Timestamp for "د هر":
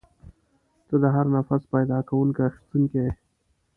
1.03-1.25